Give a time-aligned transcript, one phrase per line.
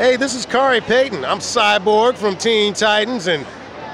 [0.00, 1.26] Hey, this is Khary Payton.
[1.26, 3.46] I'm Cyborg from Teen Titans and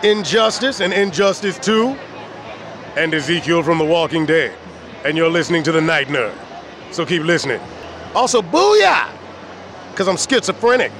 [0.04, 1.98] Injustice and Injustice 2
[2.96, 4.56] and Ezekiel from The Walking Dead.
[5.04, 6.32] And you're listening to The Night Nerd.
[6.92, 7.60] So keep listening.
[8.14, 9.10] Also, booyah!
[9.90, 10.92] Because I'm schizophrenic.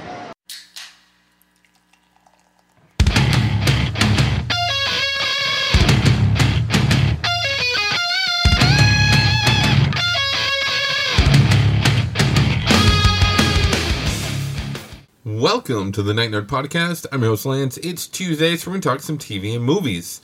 [15.47, 17.07] Welcome to the Night Nerd Podcast.
[17.13, 17.77] I'm your host Lance.
[17.77, 20.21] It's Tuesday, so we're going to talk some TV and movies.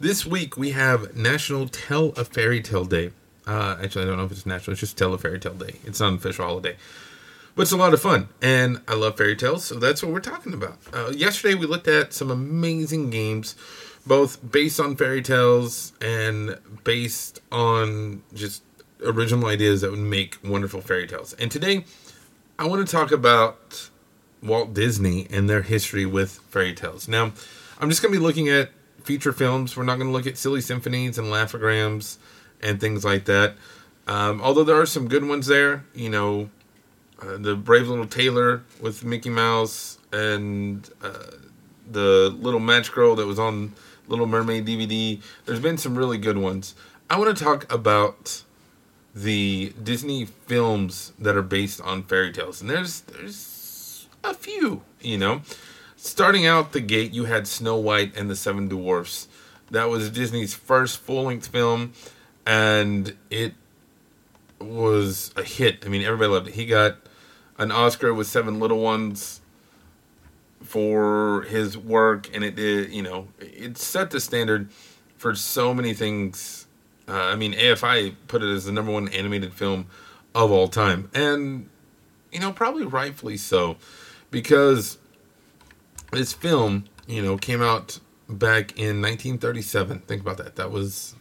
[0.00, 3.10] This week we have National Tell a Fairy Tale Day.
[3.46, 4.72] Uh, actually, I don't know if it's national.
[4.72, 5.74] It's just Tell a Fairy Tale Day.
[5.84, 6.76] It's not an official holiday,
[7.54, 10.20] but it's a lot of fun, and I love fairy tales, so that's what we're
[10.20, 10.78] talking about.
[10.90, 13.56] Uh, yesterday we looked at some amazing games,
[14.06, 18.62] both based on fairy tales and based on just
[19.04, 21.34] original ideas that would make wonderful fairy tales.
[21.34, 21.84] And today
[22.58, 23.90] I want to talk about
[24.46, 27.08] Walt Disney and their history with fairy tales.
[27.08, 27.32] Now,
[27.80, 28.70] I'm just going to be looking at
[29.02, 29.76] feature films.
[29.76, 32.18] We're not going to look at silly symphonies and laugh-o-grams
[32.62, 33.54] and things like that.
[34.06, 36.50] Um, although there are some good ones there, you know,
[37.20, 41.30] uh, the Brave Little Tailor with Mickey Mouse and uh,
[41.90, 43.72] the Little Match Girl that was on
[44.08, 45.20] Little Mermaid DVD.
[45.44, 46.74] There's been some really good ones.
[47.08, 48.42] I want to talk about
[49.14, 53.55] the Disney films that are based on fairy tales, and there's there's
[54.30, 55.42] a few, you know.
[55.96, 59.28] Starting out the gate, you had Snow White and the Seven Dwarfs.
[59.70, 61.92] That was Disney's first full-length film,
[62.44, 63.54] and it
[64.60, 65.82] was a hit.
[65.84, 66.54] I mean, everybody loved it.
[66.54, 66.98] He got
[67.58, 69.40] an Oscar with Seven Little Ones
[70.62, 72.92] for his work, and it did.
[72.92, 74.70] You know, it set the standard
[75.16, 76.66] for so many things.
[77.08, 79.86] Uh, I mean, AFI put it as the number one animated film
[80.34, 81.68] of all time, and
[82.32, 83.76] you know, probably rightfully so,
[84.36, 84.98] because
[86.12, 90.00] this film, you know, came out back in 1937.
[90.00, 90.56] Think about that.
[90.56, 91.14] That was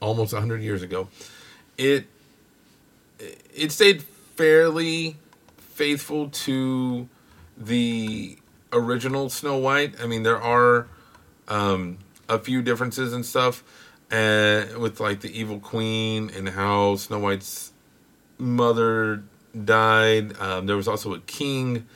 [0.00, 1.08] almost 100 years ago.
[1.78, 2.04] It
[3.54, 5.16] it stayed fairly
[5.56, 7.08] faithful to
[7.56, 8.36] the
[8.70, 9.94] original Snow White.
[10.02, 10.88] I mean, there are
[11.48, 11.96] um,
[12.28, 13.64] a few differences and stuff,
[14.10, 17.72] and with like the evil queen and how Snow White's
[18.36, 19.22] mother
[19.64, 20.38] died.
[20.38, 21.86] Um, there was also a king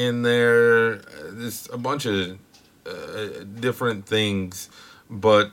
[0.00, 0.96] in there.
[0.96, 2.38] There's a bunch of
[2.86, 4.70] uh, different things,
[5.10, 5.50] but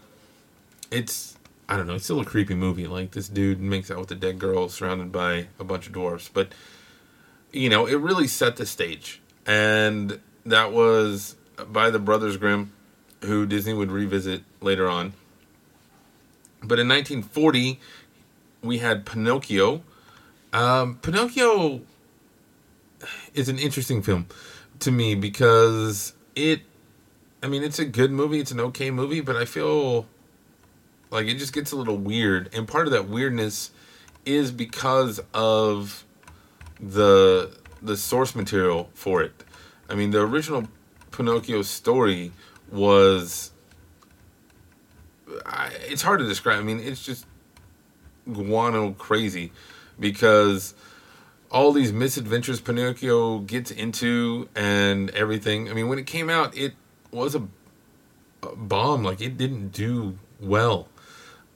[0.90, 1.38] it's
[1.68, 1.96] I don't know.
[1.96, 2.88] It's still a creepy movie.
[2.88, 6.30] Like this dude makes out with a dead girl surrounded by a bunch of dwarfs,
[6.34, 6.54] but
[7.52, 11.36] you know, it really set the stage, and that was
[11.68, 12.72] by the Brothers Grimm,
[13.22, 15.14] who Disney would revisit later on.
[16.62, 17.80] But in 1940,
[18.62, 19.84] we had Pinocchio.
[20.54, 21.82] Um, Pinocchio
[23.34, 24.28] is an interesting film
[24.80, 26.62] to me because it,
[27.42, 28.40] I mean, it's a good movie.
[28.40, 30.08] It's an okay movie, but I feel
[31.10, 32.50] like it just gets a little weird.
[32.54, 33.72] And part of that weirdness
[34.26, 36.04] is because of
[36.80, 39.44] the the source material for it.
[39.90, 40.68] I mean, the original
[41.12, 42.32] Pinocchio story
[42.72, 43.52] was
[45.46, 46.60] I, it's hard to describe.
[46.60, 47.26] I mean, it's just
[48.32, 49.52] guano crazy
[50.00, 50.74] because
[51.52, 55.70] all these misadventures Pinocchio gets into and everything.
[55.70, 56.74] I mean, when it came out, it
[57.12, 57.48] was a,
[58.44, 59.04] a bomb.
[59.04, 60.88] Like it didn't do well,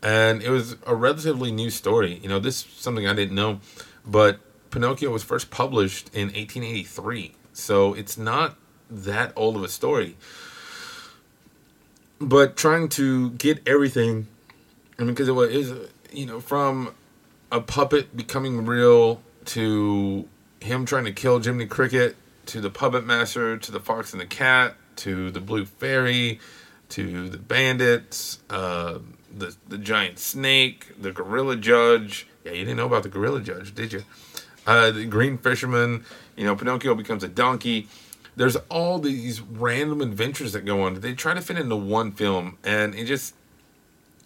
[0.02, 2.20] and it was a relatively new story.
[2.22, 3.60] You know, this is something I didn't know,
[4.06, 4.40] but
[4.72, 8.56] Pinocchio was first published in 1883, so it's not
[8.90, 10.16] that old of a story.
[12.20, 14.28] But trying to get everything,
[14.98, 15.74] I mean, because it was,
[16.12, 16.94] you know, from
[17.52, 20.28] a puppet becoming real to
[20.60, 22.16] him trying to kill Jiminy Cricket
[22.48, 26.40] to the puppet master to the fox and the cat to the blue fairy
[26.92, 29.00] to the bandits, uh,
[29.36, 32.28] the the giant snake, the gorilla judge.
[32.44, 34.04] Yeah, you didn't know about the gorilla judge, did you?
[34.68, 36.06] Uh, the green fisherman.
[36.36, 37.88] You know, Pinocchio becomes a donkey.
[38.36, 41.00] There's all these random adventures that go on.
[41.00, 43.36] They try to fit into one film, and it just.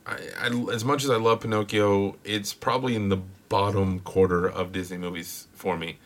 [0.07, 3.17] I, I, as much as I love Pinocchio, it's probably in the
[3.49, 5.97] bottom quarter of Disney movies for me.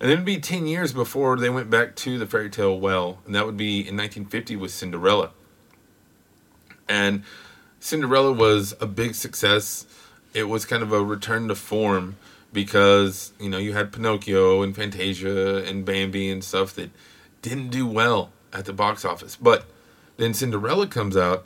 [0.00, 3.18] And then it'd be 10 years before they went back to the fairy tale well,
[3.26, 5.30] and that would be in 1950 with Cinderella.
[6.88, 7.24] And
[7.80, 9.86] Cinderella was a big success.
[10.34, 12.16] It was kind of a return to form
[12.52, 16.90] because, you know, you had Pinocchio and Fantasia and Bambi and stuff that
[17.42, 19.36] didn't do well at the box office.
[19.36, 19.66] But
[20.16, 21.44] then Cinderella comes out,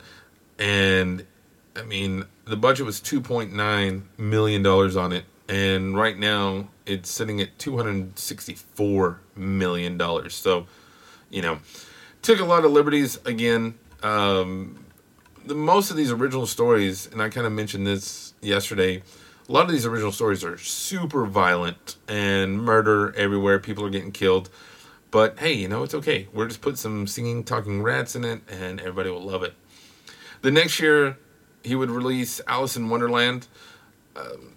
[0.57, 1.25] and
[1.75, 5.25] I mean, the budget was $2.9 million on it.
[5.49, 10.35] And right now, it's sitting at two hundred sixty-four million dollars.
[10.35, 10.67] So,
[11.29, 11.59] you know,
[12.21, 13.75] took a lot of liberties again.
[14.01, 14.85] Um,
[15.45, 19.03] the most of these original stories, and I kind of mentioned this yesterday.
[19.49, 23.59] A lot of these original stories are super violent and murder everywhere.
[23.59, 24.49] People are getting killed.
[25.11, 26.29] But hey, you know, it's okay.
[26.33, 29.53] We're just put some singing, talking rats in it, and everybody will love it.
[30.41, 31.17] The next year,
[31.63, 33.47] he would release Alice in Wonderland.
[34.15, 34.55] Um,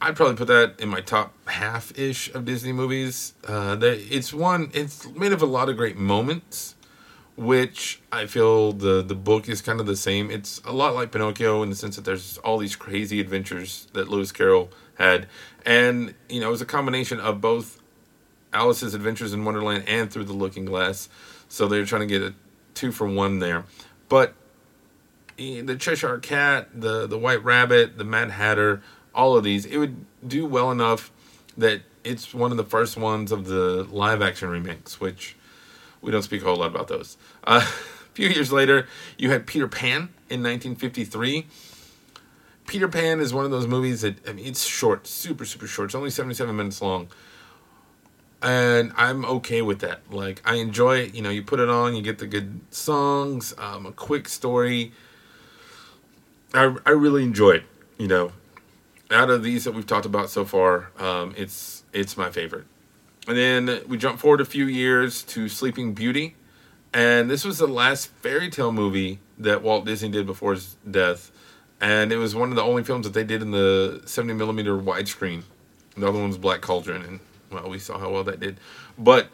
[0.00, 3.34] I'd probably put that in my top half ish of Disney movies.
[3.46, 4.70] Uh, it's one.
[4.72, 6.76] It's made of a lot of great moments,
[7.36, 10.30] which I feel the the book is kind of the same.
[10.30, 14.08] It's a lot like Pinocchio in the sense that there's all these crazy adventures that
[14.08, 15.26] Lewis Carroll had,
[15.66, 17.82] and you know, it was a combination of both
[18.52, 21.08] Alice's Adventures in Wonderland and Through the Looking Glass.
[21.48, 22.34] So they're trying to get a
[22.74, 23.64] two for one there.
[24.08, 24.34] But
[25.38, 28.82] the Cheshire Cat, the the White Rabbit, the Mad Hatter,
[29.14, 31.10] all of these, it would do well enough
[31.56, 35.36] that it's one of the first ones of the live action remakes, which
[36.00, 37.16] we don't speak a whole lot about those.
[37.44, 38.86] Uh, a few years later,
[39.16, 41.46] you had Peter Pan in 1953.
[42.66, 45.86] Peter Pan is one of those movies that I mean, it's short, super super short.
[45.86, 47.08] It's only 77 minutes long
[48.42, 50.00] and I'm okay with that.
[50.12, 51.14] Like I enjoy it.
[51.14, 54.92] You know, you put it on, you get the good songs, um, a quick story.
[56.54, 57.64] I I really enjoy it.
[57.98, 58.32] You know,
[59.10, 62.66] out of these that we've talked about so far, um, it's it's my favorite.
[63.26, 66.36] And then we jump forward a few years to Sleeping Beauty,
[66.92, 71.30] and this was the last fairy tale movie that Walt Disney did before his death,
[71.80, 74.78] and it was one of the only films that they did in the 70 millimeter
[74.78, 75.42] widescreen.
[75.96, 78.58] The other one's Black Cauldron, and well, we saw how well that did.
[78.96, 79.28] But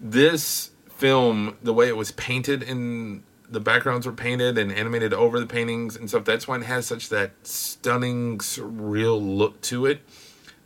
[0.00, 3.22] this film, the way it was painted and
[3.52, 6.86] the backgrounds were painted and animated over the paintings and stuff, that's why it has
[6.86, 10.00] such that stunning, surreal look to it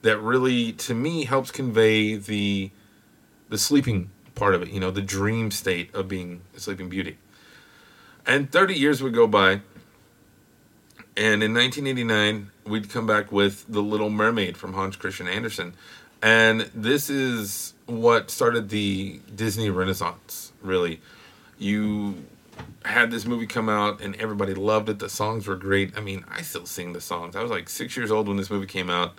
[0.03, 2.71] that really, to me, helps convey the
[3.49, 4.69] the sleeping part of it.
[4.69, 7.19] You know, the dream state of being a Sleeping Beauty.
[8.27, 9.61] And 30 years would go by,
[11.17, 15.75] and in 1989, we'd come back with The Little Mermaid from Hans Christian Andersen.
[16.23, 21.01] And this is what started the Disney Renaissance, really.
[21.59, 22.25] You
[22.85, 24.99] had this movie come out and everybody loved it.
[24.99, 25.97] The songs were great.
[25.97, 27.37] I mean, I still sing the songs.
[27.37, 29.15] I was like six years old when this movie came out.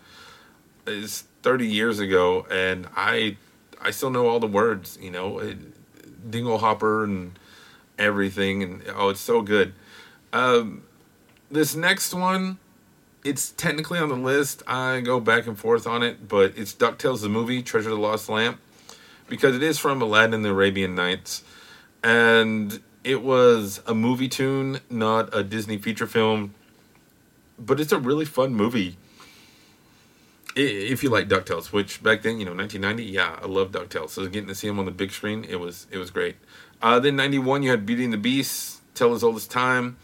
[0.86, 3.38] It's 30 years ago, and I
[3.82, 5.58] I still know all the words, you know, it,
[6.32, 7.38] dinglehopper and
[8.00, 8.64] everything.
[8.64, 9.74] And oh, it's so good.
[10.32, 10.84] Um,
[11.52, 12.58] this next one
[13.28, 14.64] it's technically on the list.
[14.68, 18.02] I go back and forth on it, but it's DuckTales the movie, Treasure of the
[18.02, 18.60] Lost Lamp,
[19.28, 21.44] because it is from Aladdin and the Arabian Nights.
[22.04, 26.54] And it was a MovieToon, not a Disney feature film.
[27.58, 28.98] But it's a really fun movie.
[30.58, 34.10] If you like DuckTales, which back then, you know, 1990, yeah, I love DuckTales.
[34.10, 36.36] So getting to see him on the big screen, it was it was great.
[36.82, 39.98] Uh, then 91, you had Beauty and the Beast, Tale as Old as Time.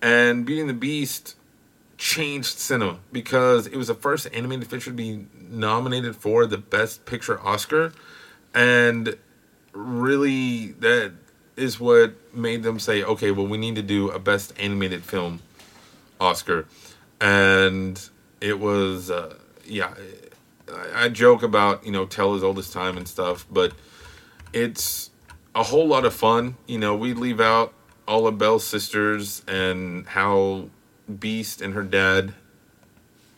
[0.00, 1.34] And Beauty and the Beast
[1.98, 7.04] changed cinema because it was the first animated feature to be nominated for the Best
[7.04, 7.92] Picture Oscar,
[8.54, 9.16] and
[9.72, 11.12] really that
[11.56, 15.40] is what made them say, okay, well, we need to do a Best Animated Film
[16.20, 16.66] Oscar,
[17.20, 18.00] and
[18.40, 19.94] it was, uh, yeah.
[20.72, 23.72] I, I joke about you know Tale as Old as Time and stuff, but
[24.52, 25.10] it's
[25.54, 26.56] a whole lot of fun.
[26.66, 27.72] You know, we leave out
[28.06, 30.68] all of Belle's sisters and how
[31.18, 32.34] Beast and her dad,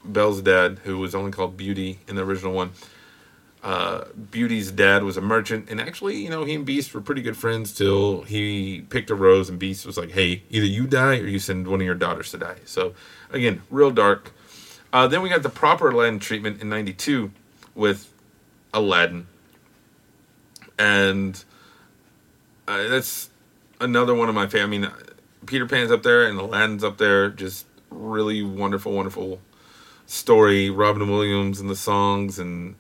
[0.05, 2.73] Belle's dad, who was only called Beauty in the original one.
[3.67, 7.21] Uh, Beauty's dad was a merchant, and actually, you know, he and Beast were pretty
[7.21, 11.19] good friends till he picked a rose, and Beast was like, "Hey, either you die
[11.19, 12.95] or you send one of your daughters to die." So,
[13.29, 14.33] again, real dark.
[14.93, 17.33] Uh, then we got the proper Aladdin treatment in '92
[17.75, 18.13] with
[18.73, 19.27] Aladdin,
[20.79, 21.45] and
[22.69, 23.31] uh, that's
[23.81, 24.63] another one of my favorite.
[24.63, 24.91] I mean,
[25.45, 27.31] Peter Pan's up there and Aladdin's up there.
[27.31, 29.41] Just really wonderful, wonderful
[30.07, 30.71] story.
[30.71, 32.77] Robin Williams and the songs, and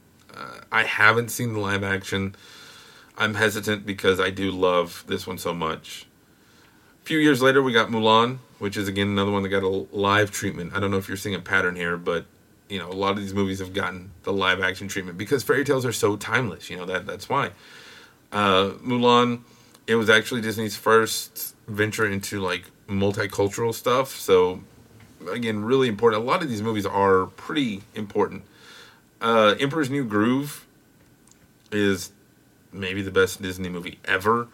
[0.70, 2.34] I haven't seen the live action.
[3.18, 6.06] I'm hesitant because I do love this one so much.
[7.02, 9.68] A few years later, we got Mulan, which is again another one that got a
[9.68, 10.72] live treatment.
[10.74, 12.26] I don't know if you're seeing a pattern here, but
[12.68, 15.64] you know a lot of these movies have gotten the live action treatment because fairy
[15.64, 16.68] tales are so timeless.
[16.68, 17.52] You know that that's why.
[18.32, 19.42] Uh, Mulan,
[19.86, 24.10] it was actually Disney's first venture into like multicultural stuff.
[24.16, 24.60] So
[25.30, 26.22] again, really important.
[26.22, 28.42] A lot of these movies are pretty important.
[29.20, 30.66] Uh, Emperor's New Groove
[31.73, 32.12] is
[32.73, 34.49] maybe the best Disney movie ever.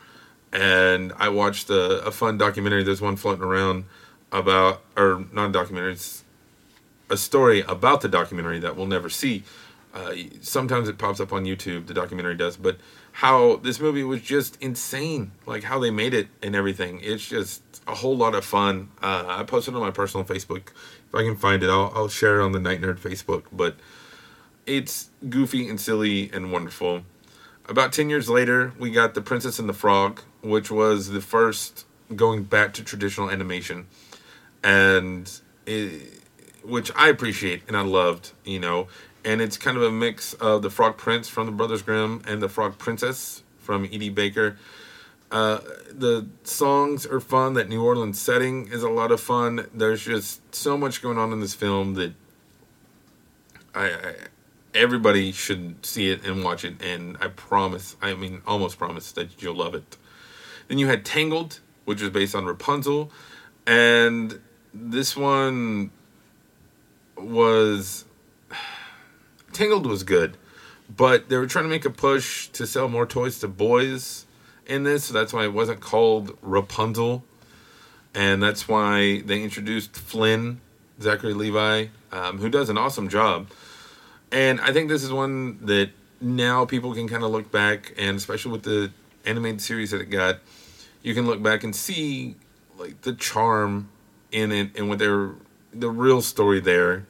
[0.53, 2.83] And I watched a, a fun documentary.
[2.83, 3.85] There's one floating around
[4.31, 6.25] about, or not a documentary, it's
[7.11, 9.45] a story about the documentary that we'll never see.
[9.95, 12.79] Uh, sometimes it pops up on YouTube, the documentary does, but
[13.13, 16.99] how this movie was just insane, like how they made it and everything.
[17.03, 18.89] It's just a whole lot of fun.
[19.03, 20.69] Uh, I posted on my personal Facebook.
[21.09, 23.45] If I can find it, I'll, I'll share it on the Night Nerd Facebook.
[23.53, 23.77] But
[24.67, 27.03] it's goofy and silly and wonderful.
[27.69, 31.87] About 10 years later, we got The Princess and the Frog, which was the first
[32.15, 33.87] going back to traditional animation.
[34.63, 35.31] And
[35.67, 36.23] it,
[36.65, 38.89] which I appreciate and I loved, you know.
[39.25, 42.43] And it's kind of a mix of the Frog Prince from the Brothers Grimm and
[42.43, 44.11] the Frog Princess from E.D.
[44.11, 44.59] Baker.
[45.31, 47.55] Uh, the songs are fun.
[47.55, 49.67] That New Orleans setting is a lot of fun.
[49.73, 52.13] There's just so much going on in this film that
[53.75, 54.15] I, I
[54.75, 56.83] everybody should see it and watch it.
[56.83, 59.97] And I promise, I mean, almost promise that you'll love it.
[60.69, 63.11] Then you had Tangled, which was based on Rapunzel,
[63.67, 64.41] and
[64.73, 65.91] this one
[67.17, 68.05] was
[69.53, 70.37] Tangled was good,
[70.95, 74.27] but they were trying to make a push to sell more toys to boys
[74.67, 77.25] in this, so that's why it wasn't called Rapunzel,
[78.15, 80.61] and that's why they introduced Flynn,
[81.01, 83.49] Zachary Levi, um, who does an awesome job.
[84.33, 88.17] And I think this is one that now people can kind of look back, and
[88.17, 88.91] especially with the
[89.25, 90.39] animated series that it got,
[91.03, 92.37] you can look back and see
[92.79, 93.91] like the charm
[94.33, 95.33] in it and what they're
[95.73, 97.07] the real story there.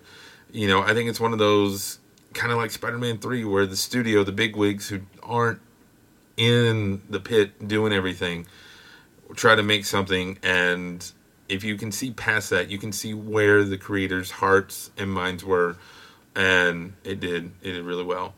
[0.50, 1.98] You know, I think it's one of those
[2.34, 5.60] kind of like Spider-Man 3 where the studio, the big wigs who aren't
[6.36, 8.46] in the pit doing everything
[9.34, 11.12] try to make something and
[11.52, 15.44] if you can see past that, you can see where the creators' hearts and minds
[15.44, 15.76] were
[16.34, 18.34] and it did it did really well.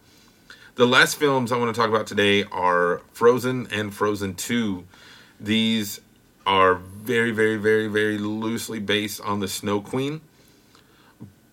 [0.76, 4.84] The last films I want to talk about today are Frozen and Frozen 2.
[5.38, 6.00] These
[6.46, 10.20] are very, very, very, very loosely based on the Snow Queen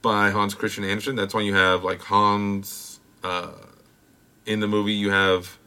[0.02, 1.16] by Hans Christian Andersen.
[1.16, 3.52] That's why you have like Hans uh,
[4.46, 4.94] in the movie.
[4.94, 5.58] You have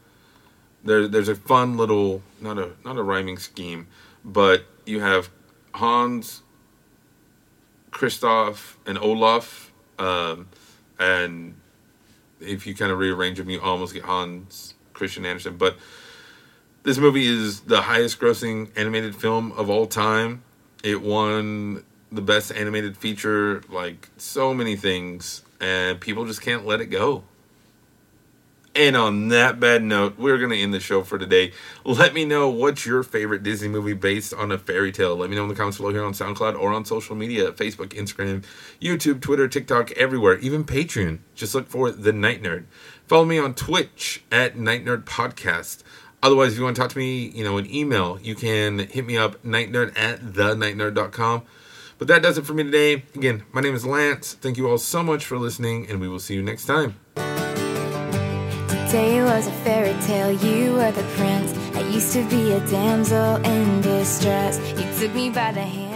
[0.83, 1.07] there.
[1.07, 3.87] There's a fun little not a not a rhyming scheme,
[4.23, 5.29] but you have
[5.73, 6.41] Hans,
[7.91, 10.47] Kristoff, and Olaf, um,
[10.99, 11.55] and
[12.39, 15.57] if you kind of rearrange them, you almost get Hans Christian Andersen.
[15.57, 15.77] But
[16.83, 20.43] this movie is the highest grossing animated film of all time.
[20.83, 26.81] It won the best animated feature, like so many things, and people just can't let
[26.81, 27.23] it go.
[28.75, 31.53] And on that bad note, we're going to end the show for today.
[31.85, 35.15] Let me know what's your favorite Disney movie based on a fairy tale.
[35.15, 37.89] Let me know in the comments below here on SoundCloud or on social media Facebook,
[37.89, 38.43] Instagram,
[38.81, 41.19] YouTube, Twitter, TikTok, everywhere, even Patreon.
[41.35, 42.65] Just look for The Night Nerd.
[43.07, 45.81] Follow me on Twitch at Night Nerd Podcast.
[46.21, 49.05] Otherwise, if you want to talk to me, you know, an email, you can hit
[49.05, 51.43] me up, nightnerd at thenightnerd.com.
[51.97, 53.03] But that does it for me today.
[53.15, 54.33] Again, my name is Lance.
[54.33, 56.99] Thank you all so much for listening, and we will see you next time.
[58.85, 61.57] Today was a fairy tale, you were the prince.
[61.75, 64.59] I used to be a damsel in distress.
[64.79, 65.94] You took me by the hand.